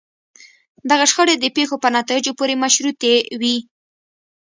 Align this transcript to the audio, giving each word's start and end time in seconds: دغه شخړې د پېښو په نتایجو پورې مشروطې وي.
دغه 0.89 1.05
شخړې 1.11 1.35
د 1.39 1.45
پېښو 1.57 1.75
په 1.83 1.87
نتایجو 1.97 2.37
پورې 2.39 2.55
مشروطې 2.63 3.13
وي. 3.41 3.57